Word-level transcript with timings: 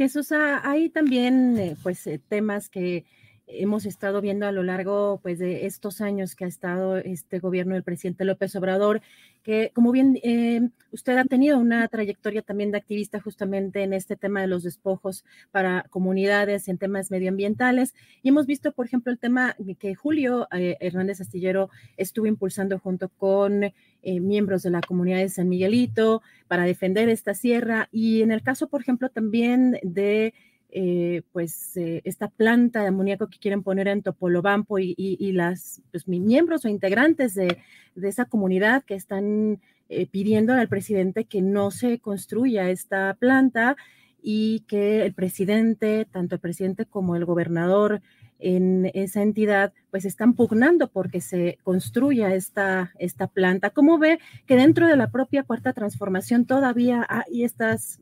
Jesús, 0.00 0.32
ah, 0.32 0.62
hay 0.64 0.88
también 0.88 1.58
eh, 1.58 1.76
pues 1.82 2.06
eh, 2.06 2.18
temas 2.18 2.70
que 2.70 3.04
hemos 3.52 3.86
estado 3.86 4.20
viendo 4.20 4.46
a 4.46 4.52
lo 4.52 4.62
largo 4.62 5.20
pues 5.22 5.38
de 5.38 5.66
estos 5.66 6.00
años 6.00 6.34
que 6.34 6.44
ha 6.44 6.48
estado 6.48 6.96
este 6.96 7.38
gobierno 7.38 7.74
del 7.74 7.82
presidente 7.82 8.24
López 8.24 8.54
Obrador, 8.56 9.02
que 9.42 9.70
como 9.74 9.92
bien 9.92 10.18
eh, 10.22 10.68
usted 10.92 11.16
ha 11.16 11.24
tenido 11.24 11.58
una 11.58 11.86
trayectoria 11.88 12.42
también 12.42 12.70
de 12.70 12.78
activista 12.78 13.20
justamente 13.20 13.82
en 13.82 13.92
este 13.92 14.16
tema 14.16 14.40
de 14.40 14.46
los 14.46 14.62
despojos 14.62 15.24
para 15.50 15.86
comunidades 15.90 16.68
en 16.68 16.78
temas 16.78 17.10
medioambientales 17.10 17.94
y 18.22 18.28
hemos 18.28 18.46
visto 18.46 18.72
por 18.72 18.86
ejemplo 18.86 19.12
el 19.12 19.18
tema 19.18 19.56
que 19.78 19.94
Julio 19.94 20.46
eh, 20.52 20.76
Hernández 20.80 21.20
Astillero 21.20 21.70
estuvo 21.96 22.26
impulsando 22.26 22.78
junto 22.78 23.08
con 23.08 23.64
eh, 23.64 24.20
miembros 24.20 24.62
de 24.62 24.70
la 24.70 24.80
comunidad 24.80 25.18
de 25.18 25.28
San 25.28 25.48
Miguelito 25.48 26.22
para 26.48 26.64
defender 26.64 27.08
esta 27.08 27.34
sierra 27.34 27.88
y 27.92 28.22
en 28.22 28.32
el 28.32 28.42
caso 28.42 28.68
por 28.68 28.82
ejemplo 28.82 29.08
también 29.08 29.78
de 29.82 30.34
eh, 30.72 31.22
pues 31.32 31.76
eh, 31.76 32.00
esta 32.04 32.28
planta 32.28 32.82
de 32.82 32.88
amoníaco 32.88 33.28
que 33.28 33.38
quieren 33.38 33.64
poner 33.64 33.88
en 33.88 34.02
Topolobampo 34.02 34.78
y, 34.78 34.94
y, 34.96 35.32
las 35.32 35.82
pues, 35.90 36.06
miembros 36.06 36.64
o 36.64 36.68
integrantes 36.68 37.34
de, 37.34 37.58
esa 38.00 38.26
comunidad 38.26 38.84
que 38.84 38.94
están 38.94 39.60
eh, 39.88 40.06
pidiendo 40.06 40.52
al 40.52 40.68
presidente 40.68 41.24
que 41.24 41.42
no 41.42 41.72
se 41.72 41.98
construya 41.98 42.70
esta 42.70 43.16
planta 43.18 43.76
y 44.22 44.60
que 44.68 45.04
el 45.04 45.12
presidente, 45.12 46.06
tanto 46.10 46.36
el 46.36 46.40
presidente 46.40 46.86
como 46.86 47.16
el 47.16 47.24
gobernador 47.24 48.00
en 48.38 48.90
esa 48.94 49.22
entidad, 49.22 49.72
pues 49.90 50.04
están 50.04 50.34
pugnando 50.34 50.88
porque 50.88 51.20
se 51.20 51.58
construya 51.64 52.32
esta, 52.34 52.92
esta 52.98 53.26
planta. 53.26 53.70
¿Cómo 53.70 53.98
ve 53.98 54.20
que 54.46 54.56
dentro 54.56 54.86
de 54.86 54.96
la 54.96 55.10
propia 55.10 55.42
cuarta 55.42 55.72
transformación 55.72 56.44
todavía 56.46 57.04
hay 57.08 57.44
estas 57.44 58.00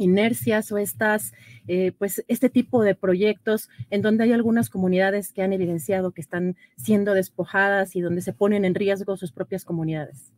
inercias 0.00 0.72
o 0.72 0.78
estas, 0.78 1.32
eh, 1.68 1.92
pues 1.98 2.24
este 2.28 2.48
tipo 2.48 2.82
de 2.82 2.94
proyectos 2.94 3.68
en 3.90 4.02
donde 4.02 4.24
hay 4.24 4.32
algunas 4.32 4.70
comunidades 4.70 5.32
que 5.32 5.42
han 5.42 5.52
evidenciado 5.52 6.12
que 6.12 6.20
están 6.20 6.56
siendo 6.76 7.14
despojadas 7.14 7.96
y 7.96 8.00
donde 8.00 8.22
se 8.22 8.32
ponen 8.32 8.64
en 8.64 8.74
riesgo 8.74 9.16
sus 9.16 9.32
propias 9.32 9.64
comunidades? 9.64 10.32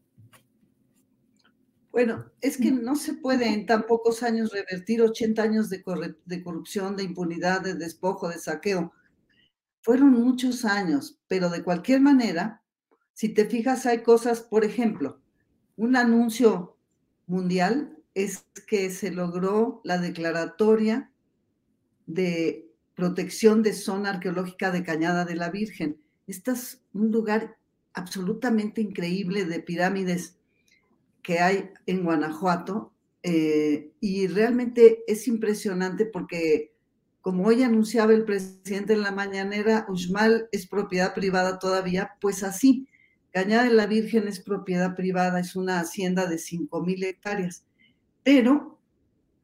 Bueno, 1.92 2.24
es 2.40 2.56
que 2.56 2.70
no 2.70 2.96
se 2.96 3.12
puede 3.12 3.48
en 3.48 3.66
tan 3.66 3.82
pocos 3.82 4.22
años 4.22 4.50
revertir 4.50 5.02
80 5.02 5.42
años 5.42 5.68
de, 5.68 5.84
de 6.24 6.42
corrupción, 6.42 6.96
de 6.96 7.02
impunidad, 7.02 7.60
de 7.60 7.74
despojo, 7.74 8.30
de 8.30 8.38
saqueo. 8.38 8.92
Fueron 9.82 10.12
muchos 10.12 10.64
años, 10.64 11.18
pero 11.28 11.50
de 11.50 11.62
cualquier 11.62 12.00
manera, 12.00 12.62
si 13.12 13.28
te 13.28 13.44
fijas, 13.44 13.84
hay 13.84 14.02
cosas, 14.02 14.40
por 14.40 14.64
ejemplo, 14.64 15.20
un 15.76 15.96
anuncio 15.96 16.78
mundial 17.26 17.98
es 18.14 18.46
que 18.66 18.90
se 18.90 19.10
logró 19.10 19.80
la 19.84 19.98
declaratoria 19.98 21.11
de 22.06 22.68
protección 22.94 23.62
de 23.62 23.72
zona 23.72 24.10
arqueológica 24.10 24.70
de 24.70 24.82
Cañada 24.82 25.24
de 25.24 25.36
la 25.36 25.50
Virgen. 25.50 25.98
Este 26.26 26.52
es 26.52 26.80
un 26.92 27.10
lugar 27.10 27.56
absolutamente 27.94 28.80
increíble 28.80 29.44
de 29.44 29.60
pirámides 29.60 30.36
que 31.22 31.40
hay 31.40 31.70
en 31.86 32.04
Guanajuato 32.04 32.92
eh, 33.22 33.90
y 34.00 34.26
realmente 34.26 35.04
es 35.06 35.28
impresionante 35.28 36.06
porque 36.06 36.72
como 37.20 37.46
hoy 37.46 37.62
anunciaba 37.62 38.12
el 38.12 38.24
presidente 38.24 38.94
en 38.94 39.02
la 39.02 39.12
mañanera, 39.12 39.86
Uxmal 39.88 40.48
es 40.50 40.66
propiedad 40.66 41.14
privada 41.14 41.58
todavía, 41.58 42.12
pues 42.20 42.42
así, 42.42 42.88
Cañada 43.30 43.64
de 43.64 43.70
la 43.70 43.86
Virgen 43.86 44.28
es 44.28 44.40
propiedad 44.40 44.94
privada, 44.96 45.40
es 45.40 45.56
una 45.56 45.80
hacienda 45.80 46.26
de 46.26 46.36
5.000 46.36 47.04
hectáreas 47.04 47.64
pero 48.22 48.78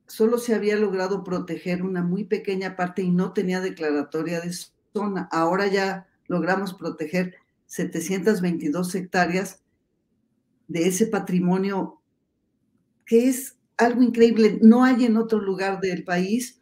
solo 0.08 0.38
se 0.38 0.54
había 0.54 0.76
logrado 0.76 1.22
proteger 1.22 1.82
una 1.82 2.02
muy 2.02 2.24
pequeña 2.24 2.76
parte 2.76 3.02
y 3.02 3.10
no 3.10 3.32
tenía 3.32 3.60
declaratoria 3.60 4.40
de 4.40 4.52
zona. 4.92 5.28
Ahora 5.30 5.66
ya 5.68 6.08
logramos 6.26 6.74
proteger 6.74 7.34
722 7.66 8.94
hectáreas 8.94 9.62
de 10.66 10.88
ese 10.88 11.06
patrimonio 11.06 12.02
que 13.04 13.28
es 13.28 13.56
algo 13.76 14.02
increíble. 14.02 14.58
No 14.62 14.84
hay 14.84 15.04
en 15.04 15.16
otro 15.16 15.40
lugar 15.40 15.80
del 15.80 16.04
país 16.04 16.60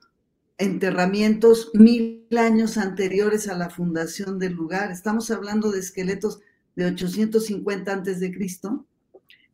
enterramientos 0.59 1.71
mil 1.75 2.27
años 2.37 2.77
anteriores 2.77 3.49
a 3.49 3.57
la 3.57 3.71
fundación 3.71 4.39
del 4.39 4.55
lugar. 4.55 4.91
Estamos 4.91 5.31
hablando 5.31 5.71
de 5.71 5.81
esqueletos 5.81 6.41
de 6.75 6.87
850 6.87 7.93
antes 7.93 8.21
de 8.21 8.33
Cristo 8.33 8.87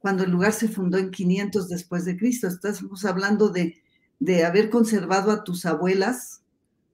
cuando 0.03 0.25
el 0.25 0.33
lugar 0.33 0.53
se 0.53 0.67
fundó 0.67 0.99
en 0.99 1.13
500 1.13 1.69
después 1.69 2.05
de 2.05 2.17
Cristo. 2.17 2.49
Estamos 2.49 3.05
hablando 3.05 3.51
de, 3.51 3.81
de 4.19 4.45
haber 4.45 4.69
conservado 4.69 5.31
a 5.31 5.45
tus 5.45 5.65
abuelas 5.65 6.43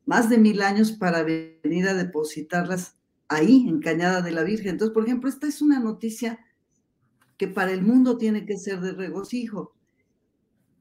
más 0.04 0.28
de 0.28 0.36
mil 0.36 0.60
años 0.60 0.92
para 0.92 1.22
venir 1.22 1.88
a 1.88 1.94
depositarlas 1.94 2.96
ahí, 3.28 3.66
en 3.66 3.80
Cañada 3.80 4.20
de 4.20 4.30
la 4.30 4.42
Virgen. 4.42 4.72
Entonces, 4.72 4.92
por 4.92 5.04
ejemplo, 5.04 5.30
esta 5.30 5.46
es 5.46 5.62
una 5.62 5.80
noticia 5.80 6.38
que 7.38 7.48
para 7.48 7.72
el 7.72 7.80
mundo 7.80 8.18
tiene 8.18 8.44
que 8.44 8.58
ser 8.58 8.80
de 8.80 8.92
regocijo. 8.92 9.74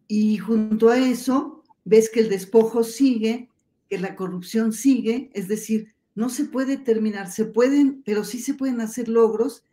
Y 0.09 0.37
junto 0.37 0.89
a 0.89 0.97
eso, 0.97 1.63
ves 1.85 2.09
que 2.09 2.19
el 2.19 2.29
despojo 2.29 2.83
sigue, 2.83 3.49
que 3.89 3.99
la 3.99 4.17
corrupción 4.17 4.73
sigue, 4.73 5.29
es 5.33 5.47
decir, 5.47 5.93
no 6.13 6.27
se 6.27 6.43
puede 6.43 6.75
terminar, 6.75 7.31
se 7.31 7.45
pueden, 7.45 8.01
pero 8.03 8.25
sí 8.25 8.39
se 8.39 8.53
pueden 8.53 8.81
hacer 8.81 9.07
logros 9.07 9.63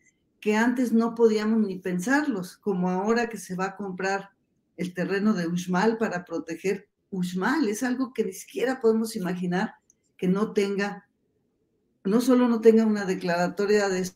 que 0.45 0.55
antes 0.55 0.93
no 0.93 1.15
podíamos 1.15 1.67
ni 1.67 1.79
pensarlos, 1.79 2.59
como 2.59 2.91
ahora 2.91 3.31
que 3.31 3.39
se 3.39 3.55
va 3.55 3.65
a 3.65 3.77
comprar 3.77 4.29
el 4.77 4.93
terreno 4.93 5.33
de 5.33 5.47
Uxmal 5.47 5.97
para 5.97 6.23
proteger 6.27 6.87
Uxmal. 7.09 7.67
Es 7.67 7.83
algo 7.83 8.13
que 8.13 8.27
ni 8.27 8.35
siquiera 8.35 8.79
podemos 8.83 9.17
imaginar 9.17 9.77
que 10.19 10.29
no 10.29 10.53
tenga, 10.53 11.09
no 12.05 12.21
solo 12.21 12.47
no 12.47 12.61
tenga 12.61 12.85
una 12.85 13.07
declaratoria 13.07 13.89
de 13.89 14.07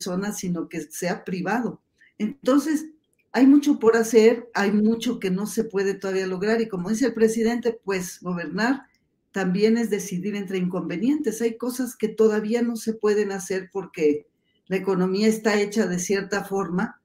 zona, 0.00 0.32
sino 0.32 0.68
que 0.68 0.80
sea 0.80 1.24
privado. 1.24 1.80
Entonces, 2.18 2.86
hay 3.30 3.46
mucho 3.46 3.78
por 3.78 3.96
hacer, 3.96 4.50
hay 4.54 4.72
mucho 4.72 5.20
que 5.20 5.30
no 5.30 5.46
se 5.46 5.62
puede 5.62 5.94
todavía 5.94 6.26
lograr 6.26 6.60
y 6.60 6.66
como 6.66 6.88
dice 6.88 7.06
el 7.06 7.14
presidente, 7.14 7.78
pues 7.84 8.18
gobernar 8.20 8.82
también 9.30 9.76
es 9.76 9.90
decidir 9.90 10.34
entre 10.34 10.58
inconvenientes. 10.58 11.40
Hay 11.40 11.56
cosas 11.56 11.94
que 11.94 12.08
todavía 12.08 12.62
no 12.62 12.74
se 12.74 12.94
pueden 12.94 13.30
hacer 13.30 13.70
porque 13.72 14.27
la 14.68 14.76
economía 14.76 15.26
está 15.26 15.60
hecha 15.60 15.86
de 15.86 15.98
cierta 15.98 16.44
forma 16.44 17.00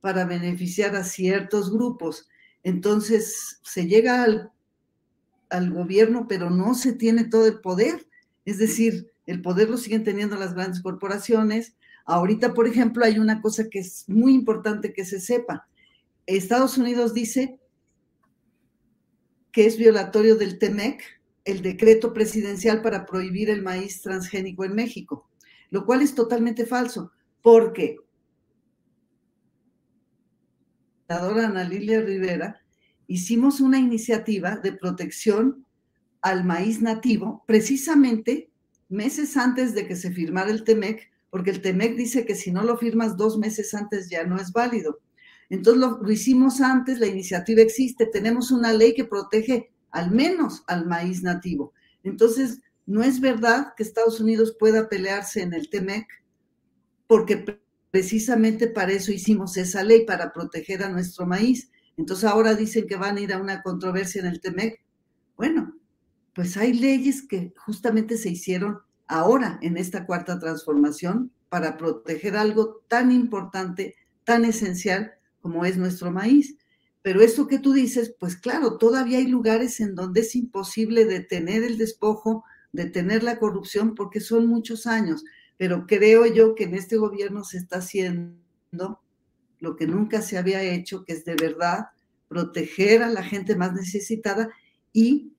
para 0.00 0.24
beneficiar 0.24 0.94
a 0.94 1.04
ciertos 1.04 1.72
grupos. 1.72 2.28
Entonces 2.62 3.58
se 3.62 3.86
llega 3.86 4.22
al, 4.22 4.50
gobierno, 5.72 6.26
pero 6.28 6.50
no 6.50 6.74
se 6.74 6.92
tiene 6.92 7.24
todo 7.24 7.46
el 7.46 7.60
poder. 7.60 8.06
Es 8.44 8.58
decir, 8.58 9.10
el 9.26 9.42
poder 9.42 9.70
lo 9.70 9.78
siguen 9.78 10.04
teniendo 10.04 10.36
las 10.36 10.54
grandes 10.54 10.82
corporaciones. 10.82 11.76
Ahorita, 12.04 12.54
por 12.54 12.68
ejemplo, 12.68 13.04
hay 13.04 13.18
una 13.18 13.40
cosa 13.40 13.68
que 13.68 13.80
es 13.80 14.08
muy 14.08 14.34
importante 14.34 14.92
que 14.92 15.04
se 15.04 15.20
sepa. 15.20 15.66
Estados 16.26 16.76
Unidos 16.76 17.14
dice 17.14 17.58
que 19.52 19.66
es 19.66 19.78
violatorio 19.78 20.36
del 20.36 20.58
TEMEC 20.58 21.02
el 21.46 21.62
decreto 21.62 22.12
presidencial 22.12 22.82
para 22.82 23.06
prohibir 23.06 23.48
el 23.48 23.62
maíz 23.62 24.02
transgénico 24.02 24.64
en 24.64 24.74
México, 24.74 25.30
lo 25.70 25.84
cual 25.84 26.02
es 26.02 26.14
totalmente 26.14 26.66
falso, 26.66 27.12
porque 27.42 27.96
la 31.08 31.18
Ana 31.18 31.64
Lilia 31.64 32.00
Rivera 32.00 32.60
hicimos 33.06 33.60
una 33.60 33.78
iniciativa 33.78 34.56
de 34.56 34.72
protección 34.72 35.64
al 36.20 36.44
maíz 36.44 36.82
nativo 36.82 37.44
precisamente 37.46 38.50
meses 38.88 39.36
antes 39.36 39.74
de 39.74 39.86
que 39.86 39.96
se 39.96 40.10
firmara 40.10 40.50
el 40.50 40.64
TEMEC, 40.64 41.10
porque 41.30 41.50
el 41.50 41.62
TEMEC 41.62 41.96
dice 41.96 42.24
que 42.24 42.34
si 42.34 42.50
no 42.50 42.62
lo 42.62 42.76
firmas 42.76 43.16
dos 43.16 43.38
meses 43.38 43.74
antes 43.74 44.08
ya 44.08 44.24
no 44.24 44.36
es 44.36 44.52
válido. 44.52 45.00
Entonces 45.48 45.80
lo, 45.80 45.98
lo, 46.02 46.10
hicimos 46.10 46.60
antes, 46.60 46.98
la 46.98 47.06
iniciativa 47.06 47.62
existe, 47.62 48.06
tenemos 48.06 48.50
una 48.50 48.72
ley 48.72 48.94
que 48.94 49.04
protege 49.04 49.70
al 49.90 50.10
menos 50.10 50.64
al 50.66 50.86
maíz 50.86 51.22
nativo. 51.22 51.72
Entonces, 52.02 52.60
no 52.86 53.02
es 53.02 53.20
verdad 53.20 53.74
que 53.76 53.82
Estados 53.82 54.20
Unidos 54.20 54.56
pueda 54.58 54.88
pelearse 54.88 55.42
en 55.42 55.52
el 55.52 55.68
TEMEC, 55.68 56.06
porque 57.06 57.60
precisamente 57.90 58.68
para 58.68 58.92
eso 58.92 59.12
hicimos 59.12 59.56
esa 59.56 59.82
ley, 59.82 60.04
para 60.04 60.32
proteger 60.32 60.82
a 60.82 60.88
nuestro 60.88 61.26
maíz. 61.26 61.70
Entonces 61.96 62.24
ahora 62.24 62.54
dicen 62.54 62.86
que 62.86 62.96
van 62.96 63.16
a 63.16 63.20
ir 63.20 63.32
a 63.32 63.40
una 63.40 63.62
controversia 63.62 64.20
en 64.20 64.26
el 64.28 64.40
TEMEC. 64.40 64.80
Bueno, 65.36 65.74
pues 66.34 66.56
hay 66.56 66.74
leyes 66.74 67.26
que 67.26 67.52
justamente 67.56 68.18
se 68.18 68.30
hicieron 68.30 68.78
ahora 69.06 69.58
en 69.62 69.76
esta 69.76 70.06
cuarta 70.06 70.38
transformación 70.38 71.32
para 71.48 71.76
proteger 71.76 72.36
algo 72.36 72.82
tan 72.88 73.10
importante, 73.12 73.94
tan 74.24 74.44
esencial 74.44 75.12
como 75.40 75.64
es 75.64 75.76
nuestro 75.76 76.10
maíz. 76.10 76.56
Pero 77.02 77.20
eso 77.20 77.46
que 77.46 77.58
tú 77.58 77.72
dices, 77.72 78.14
pues 78.18 78.36
claro, 78.36 78.78
todavía 78.78 79.18
hay 79.18 79.28
lugares 79.28 79.80
en 79.80 79.94
donde 79.94 80.20
es 80.20 80.34
imposible 80.34 81.04
detener 81.04 81.62
el 81.62 81.78
despojo, 81.78 82.44
detener 82.76 83.22
la 83.22 83.38
corrupción, 83.38 83.94
porque 83.94 84.20
son 84.20 84.46
muchos 84.46 84.86
años. 84.86 85.24
Pero 85.56 85.86
creo 85.86 86.26
yo 86.26 86.54
que 86.54 86.64
en 86.64 86.74
este 86.74 86.96
gobierno 86.96 87.42
se 87.42 87.58
está 87.58 87.78
haciendo 87.78 89.00
lo 89.58 89.76
que 89.76 89.86
nunca 89.86 90.22
se 90.22 90.38
había 90.38 90.62
hecho, 90.62 91.04
que 91.04 91.14
es 91.14 91.24
de 91.24 91.34
verdad 91.34 91.86
proteger 92.28 93.02
a 93.02 93.08
la 93.08 93.22
gente 93.22 93.56
más 93.56 93.72
necesitada 93.72 94.50
y, 94.92 95.32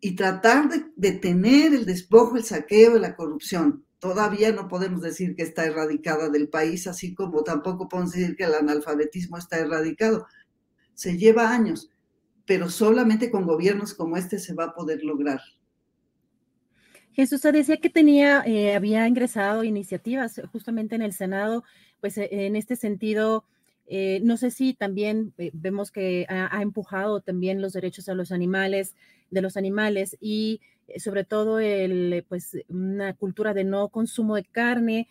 y 0.00 0.14
tratar 0.16 0.68
de 0.68 0.86
detener 0.96 1.74
el 1.74 1.84
despojo, 1.84 2.36
el 2.36 2.44
saqueo 2.44 2.96
y 2.96 3.00
la 3.00 3.16
corrupción. 3.16 3.84
Todavía 3.98 4.52
no 4.52 4.68
podemos 4.68 5.02
decir 5.02 5.34
que 5.34 5.42
está 5.42 5.66
erradicada 5.66 6.28
del 6.28 6.48
país, 6.48 6.86
así 6.86 7.14
como 7.14 7.42
tampoco 7.42 7.88
podemos 7.88 8.12
decir 8.12 8.36
que 8.36 8.44
el 8.44 8.54
analfabetismo 8.54 9.36
está 9.36 9.58
erradicado, 9.58 10.26
se 10.94 11.16
lleva 11.16 11.50
años, 11.50 11.90
pero 12.46 12.70
solamente 12.70 13.30
con 13.30 13.44
gobiernos 13.44 13.94
como 13.94 14.16
este 14.16 14.38
se 14.38 14.54
va 14.54 14.66
a 14.66 14.74
poder 14.74 15.02
lograr. 15.02 15.40
Jesús 17.18 17.42
decía 17.42 17.78
que 17.78 17.90
tenía, 17.90 18.44
eh, 18.46 18.76
había 18.76 19.08
ingresado 19.08 19.64
iniciativas 19.64 20.40
justamente 20.52 20.94
en 20.94 21.02
el 21.02 21.12
Senado, 21.12 21.64
pues 22.00 22.16
eh, 22.16 22.28
en 22.30 22.54
este 22.54 22.76
sentido, 22.76 23.42
eh, 23.88 24.20
no 24.22 24.36
sé 24.36 24.52
si 24.52 24.72
también 24.72 25.34
vemos 25.52 25.90
que 25.90 26.26
ha, 26.28 26.62
empujado 26.62 27.20
también 27.20 27.60
los 27.60 27.72
derechos 27.72 28.08
a 28.08 28.14
los 28.14 28.30
animales, 28.30 28.94
de 29.32 29.42
los 29.42 29.56
animales 29.56 30.16
y 30.20 30.60
sobre 30.98 31.24
todo 31.24 31.58
el, 31.58 32.24
pues, 32.28 32.56
una 32.68 33.14
cultura 33.14 33.52
de 33.52 33.64
no 33.64 33.88
consumo 33.88 34.36
de 34.36 34.44
carne. 34.44 35.08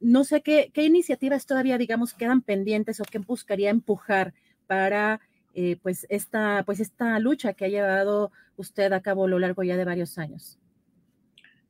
no 0.00 0.24
sé 0.24 0.40
qué, 0.40 0.70
qué 0.72 0.84
iniciativas 0.84 1.44
todavía, 1.44 1.76
digamos, 1.76 2.14
quedan 2.14 2.40
pendientes 2.40 3.00
o 3.00 3.04
qué 3.04 3.18
buscaría 3.18 3.68
empujar 3.68 4.32
para 4.66 5.20
eh, 5.52 5.76
pues, 5.82 6.06
esta, 6.08 6.62
pues 6.64 6.80
esta 6.80 7.18
lucha 7.18 7.52
que 7.52 7.66
ha 7.66 7.68
llevado 7.68 8.32
usted 8.56 8.92
a 8.94 9.02
cabo 9.02 9.26
a 9.26 9.28
lo 9.28 9.38
largo 9.38 9.62
ya 9.62 9.76
de 9.76 9.84
varios 9.84 10.16
años? 10.16 10.58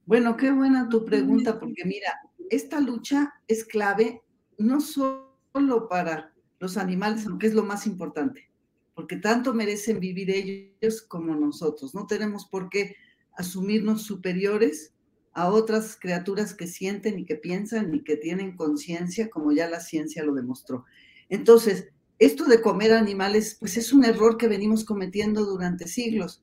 Bueno, 0.08 0.38
qué 0.38 0.50
buena 0.50 0.88
tu 0.88 1.04
pregunta, 1.04 1.60
porque 1.60 1.84
mira, 1.84 2.10
esta 2.48 2.80
lucha 2.80 3.34
es 3.46 3.62
clave 3.66 4.22
no 4.56 4.80
solo 4.80 5.86
para 5.90 6.32
los 6.60 6.78
animales, 6.78 7.26
aunque 7.26 7.46
es 7.46 7.52
lo 7.52 7.62
más 7.62 7.86
importante, 7.86 8.50
porque 8.94 9.16
tanto 9.16 9.52
merecen 9.52 10.00
vivir 10.00 10.30
ellos 10.30 11.02
como 11.02 11.36
nosotros. 11.36 11.94
No 11.94 12.06
tenemos 12.06 12.46
por 12.46 12.70
qué 12.70 12.96
asumirnos 13.36 14.00
superiores 14.00 14.94
a 15.34 15.50
otras 15.50 15.98
criaturas 16.00 16.54
que 16.54 16.68
sienten 16.68 17.18
y 17.18 17.26
que 17.26 17.36
piensan 17.36 17.94
y 17.94 18.02
que 18.02 18.16
tienen 18.16 18.56
conciencia, 18.56 19.28
como 19.28 19.52
ya 19.52 19.68
la 19.68 19.80
ciencia 19.80 20.24
lo 20.24 20.32
demostró. 20.32 20.86
Entonces, 21.28 21.90
esto 22.18 22.46
de 22.46 22.62
comer 22.62 22.94
animales, 22.94 23.58
pues 23.60 23.76
es 23.76 23.92
un 23.92 24.06
error 24.06 24.38
que 24.38 24.48
venimos 24.48 24.86
cometiendo 24.86 25.44
durante 25.44 25.86
siglos, 25.86 26.42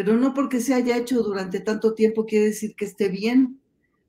pero 0.00 0.16
no 0.16 0.32
porque 0.32 0.62
se 0.62 0.72
haya 0.72 0.96
hecho 0.96 1.22
durante 1.22 1.60
tanto 1.60 1.92
tiempo 1.92 2.24
quiere 2.24 2.46
decir 2.46 2.74
que 2.74 2.86
esté 2.86 3.10
bien. 3.10 3.60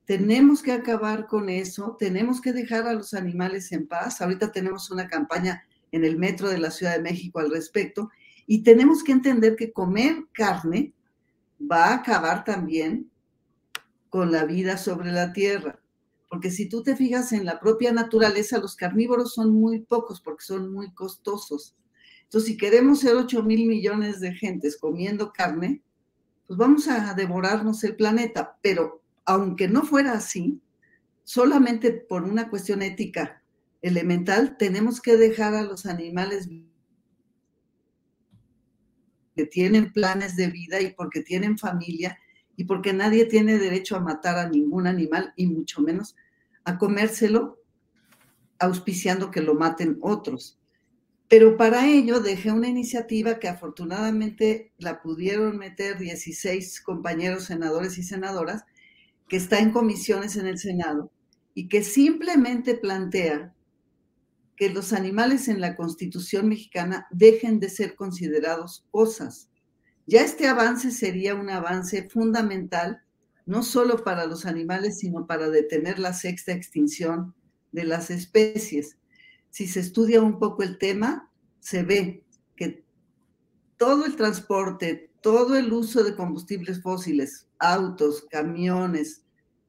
Tenemos 0.06 0.62
que 0.62 0.72
acabar 0.72 1.26
con 1.26 1.50
eso, 1.50 1.98
tenemos 1.98 2.40
que 2.40 2.54
dejar 2.54 2.86
a 2.86 2.94
los 2.94 3.12
animales 3.12 3.70
en 3.72 3.86
paz. 3.86 4.22
Ahorita 4.22 4.50
tenemos 4.50 4.90
una 4.90 5.06
campaña 5.06 5.66
en 5.90 6.06
el 6.06 6.16
metro 6.16 6.48
de 6.48 6.56
la 6.56 6.70
Ciudad 6.70 6.96
de 6.96 7.02
México 7.02 7.40
al 7.40 7.50
respecto 7.50 8.08
y 8.46 8.62
tenemos 8.62 9.04
que 9.04 9.12
entender 9.12 9.54
que 9.54 9.70
comer 9.70 10.24
carne 10.32 10.94
va 11.60 11.88
a 11.88 11.94
acabar 11.96 12.42
también 12.42 13.10
con 14.08 14.32
la 14.32 14.46
vida 14.46 14.78
sobre 14.78 15.12
la 15.12 15.34
tierra 15.34 15.78
porque 16.30 16.50
si 16.50 16.66
tú 16.66 16.82
te 16.82 16.96
fijas 16.96 17.32
en 17.32 17.44
la 17.44 17.60
propia 17.60 17.92
naturaleza, 17.92 18.58
los 18.58 18.74
carnívoros 18.76 19.34
son 19.34 19.52
muy 19.52 19.80
pocos 19.80 20.22
porque 20.22 20.42
son 20.42 20.72
muy 20.72 20.90
costosos. 20.94 21.76
Entonces, 22.32 22.52
si 22.52 22.56
queremos 22.56 23.00
ser 23.00 23.14
8 23.14 23.42
mil 23.42 23.66
millones 23.66 24.18
de 24.18 24.32
gentes 24.32 24.78
comiendo 24.78 25.34
carne, 25.34 25.82
pues 26.46 26.58
vamos 26.58 26.88
a 26.88 27.12
devorarnos 27.12 27.84
el 27.84 27.94
planeta. 27.94 28.56
Pero 28.62 29.02
aunque 29.26 29.68
no 29.68 29.82
fuera 29.82 30.14
así, 30.14 30.58
solamente 31.24 31.92
por 31.92 32.22
una 32.22 32.48
cuestión 32.48 32.80
ética 32.80 33.42
elemental, 33.82 34.56
tenemos 34.56 35.02
que 35.02 35.18
dejar 35.18 35.52
a 35.52 35.62
los 35.62 35.84
animales 35.84 36.48
que 39.36 39.44
tienen 39.44 39.92
planes 39.92 40.34
de 40.34 40.46
vida 40.46 40.80
y 40.80 40.94
porque 40.94 41.20
tienen 41.20 41.58
familia 41.58 42.16
y 42.56 42.64
porque 42.64 42.94
nadie 42.94 43.26
tiene 43.26 43.58
derecho 43.58 43.94
a 43.94 44.00
matar 44.00 44.38
a 44.38 44.48
ningún 44.48 44.86
animal 44.86 45.34
y 45.36 45.48
mucho 45.48 45.82
menos 45.82 46.16
a 46.64 46.78
comérselo 46.78 47.58
auspiciando 48.58 49.30
que 49.30 49.42
lo 49.42 49.54
maten 49.54 49.98
otros. 50.00 50.61
Pero 51.32 51.56
para 51.56 51.88
ello 51.88 52.20
dejé 52.20 52.52
una 52.52 52.68
iniciativa 52.68 53.38
que 53.38 53.48
afortunadamente 53.48 54.70
la 54.76 55.00
pudieron 55.00 55.56
meter 55.56 55.96
16 55.96 56.82
compañeros 56.82 57.44
senadores 57.44 57.96
y 57.96 58.02
senadoras, 58.02 58.66
que 59.30 59.38
está 59.38 59.58
en 59.58 59.70
comisiones 59.70 60.36
en 60.36 60.44
el 60.44 60.58
Senado 60.58 61.10
y 61.54 61.68
que 61.68 61.84
simplemente 61.84 62.74
plantea 62.74 63.54
que 64.56 64.68
los 64.68 64.92
animales 64.92 65.48
en 65.48 65.62
la 65.62 65.74
Constitución 65.74 66.50
mexicana 66.50 67.06
dejen 67.10 67.60
de 67.60 67.70
ser 67.70 67.94
considerados 67.94 68.84
cosas. 68.90 69.48
Ya 70.06 70.20
este 70.20 70.48
avance 70.48 70.90
sería 70.90 71.34
un 71.34 71.48
avance 71.48 72.10
fundamental 72.10 73.00
no 73.46 73.62
solo 73.62 74.04
para 74.04 74.26
los 74.26 74.44
animales, 74.44 74.98
sino 74.98 75.26
para 75.26 75.48
detener 75.48 75.98
la 75.98 76.12
sexta 76.12 76.52
extinción 76.52 77.34
de 77.72 77.84
las 77.84 78.10
especies. 78.10 78.98
Si 79.52 79.66
se 79.66 79.80
estudia 79.80 80.22
un 80.22 80.38
poco 80.38 80.62
el 80.62 80.78
tema, 80.78 81.30
se 81.60 81.82
ve 81.82 82.24
que 82.56 82.82
todo 83.76 84.06
el 84.06 84.16
transporte, 84.16 85.10
todo 85.20 85.56
el 85.56 85.70
uso 85.74 86.02
de 86.02 86.16
combustibles 86.16 86.80
fósiles, 86.80 87.46
autos, 87.58 88.26
camiones, 88.30 89.24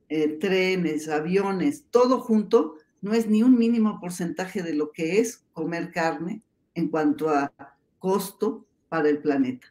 eh, 0.07 0.37
trenes, 0.39 1.09
aviones, 1.09 1.83
todo 1.91 2.21
junto, 2.21 2.77
no 3.01 3.13
es 3.13 3.27
ni 3.27 3.43
un 3.43 3.57
mínimo 3.57 3.99
porcentaje 3.99 4.63
de 4.63 4.73
lo 4.73 4.93
que 4.93 5.19
es 5.19 5.43
comer 5.51 5.91
carne 5.91 6.41
en 6.75 6.87
cuanto 6.87 7.29
a 7.29 7.51
costo 7.99 8.65
para 8.87 9.09
el 9.09 9.17
planeta. 9.17 9.67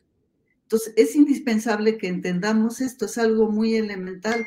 Entonces, 0.64 0.92
es 0.98 1.16
indispensable 1.16 1.96
que 1.96 2.08
entendamos 2.08 2.82
esto, 2.82 3.06
es 3.06 3.16
algo 3.16 3.50
muy 3.50 3.76
elemental, 3.76 4.46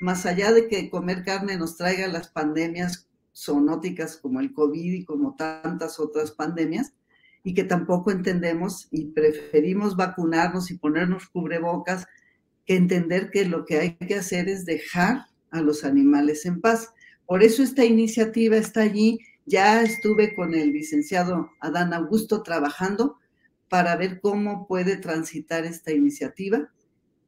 más 0.00 0.26
allá 0.26 0.50
de 0.50 0.66
que 0.66 0.90
comer 0.90 1.22
carne 1.24 1.56
nos 1.56 1.76
traiga 1.76 2.08
las 2.08 2.28
pandemias 2.30 3.06
zoonóticas 3.34 4.16
como 4.16 4.40
el 4.40 4.52
COVID 4.52 4.92
y 4.92 5.04
como 5.04 5.34
tantas 5.34 5.98
otras 5.98 6.30
pandemias, 6.30 6.94
y 7.42 7.52
que 7.52 7.64
tampoco 7.64 8.10
entendemos 8.10 8.88
y 8.90 9.06
preferimos 9.06 9.96
vacunarnos 9.96 10.70
y 10.70 10.78
ponernos 10.78 11.28
cubrebocas 11.28 12.06
que 12.64 12.76
entender 12.76 13.30
que 13.30 13.44
lo 13.44 13.66
que 13.66 13.78
hay 13.78 13.94
que 13.96 14.14
hacer 14.14 14.48
es 14.48 14.64
dejar 14.64 15.26
a 15.50 15.60
los 15.60 15.84
animales 15.84 16.46
en 16.46 16.60
paz. 16.60 16.90
Por 17.26 17.42
eso 17.42 17.62
esta 17.62 17.84
iniciativa 17.84 18.56
está 18.56 18.80
allí. 18.80 19.18
Ya 19.46 19.82
estuve 19.82 20.34
con 20.34 20.54
el 20.54 20.72
licenciado 20.72 21.50
Adán 21.60 21.92
Augusto 21.92 22.42
trabajando 22.42 23.18
para 23.68 23.96
ver 23.96 24.20
cómo 24.20 24.66
puede 24.66 24.96
transitar 24.96 25.64
esta 25.64 25.92
iniciativa. 25.92 26.70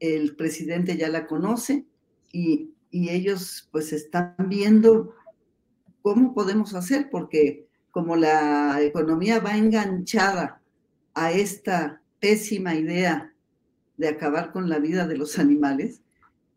El 0.01 0.37
presidente 0.37 0.97
ya 0.97 1.09
la 1.09 1.27
conoce 1.27 1.87
y, 2.33 2.73
ellos 2.93 3.69
pues 3.73 3.93
están 3.93 4.35
viendo 4.49 5.13
cómo 6.07 6.35
podemos 6.35 6.73
hacer, 6.73 7.09
porque 7.11 7.67
como 7.91 8.15
la 8.15 8.81
economía 8.81 9.41
va 9.41 9.57
enganchada 9.57 10.63
a 11.15 11.33
esta 11.33 12.01
pésima 12.21 12.77
idea 12.77 13.35
de 13.97 14.07
acabar 14.07 14.53
con 14.53 14.69
la 14.69 14.79
vida 14.79 15.09
de 15.09 15.17
los 15.17 15.37
animales, 15.41 16.03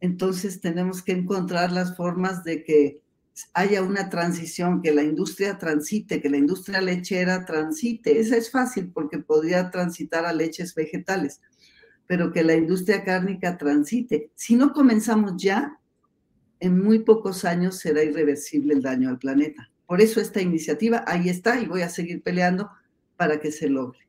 entonces 0.02 0.62
tenemos 0.62 1.02
que 1.02 1.14
encontrar 1.14 1.72
las 1.72 1.98
formas 1.98 2.44
de 2.44 2.64
que 2.64 3.02
haya 3.56 3.82
una 3.82 4.12
transición, 4.12 4.84
que 4.84 4.94
la 4.94 5.02
industria 5.02 5.58
transite, 5.58 6.22
que 6.22 6.30
la 6.30 6.38
industria 6.38 6.80
lechera 6.80 7.44
transite. 7.44 8.20
Esa 8.20 8.38
es 8.38 8.52
fácil 8.52 8.92
porque 8.94 9.18
podría 9.18 9.72
transitar 9.72 10.28
a 10.28 10.34
leches 10.34 10.76
vegetales, 10.76 11.42
pero 12.06 12.32
que 12.32 12.44
la 12.44 12.54
industria 12.54 13.04
cárnica 13.04 13.58
transite. 13.58 14.30
Si 14.36 14.54
no 14.54 14.74
comenzamos 14.74 15.42
ya, 15.42 15.79
en 16.60 16.80
muy 16.80 17.00
pocos 17.00 17.46
años 17.46 17.78
será 17.78 18.04
irreversible 18.04 18.74
el 18.74 18.82
daño 18.82 19.10
al 19.10 19.20
planeta. 19.20 19.72
Por 19.86 20.02
eso 20.02 20.20
esta 20.22 20.42
iniciativa 20.42 21.04
ahí 21.08 21.30
está 21.30 21.60
y 21.60 21.66
voy 21.66 21.82
a 21.82 21.90
seguir 21.90 22.22
peleando 22.22 22.70
para 23.16 23.40
que 23.40 23.52
se 23.52 23.70
logre. 23.70 24.09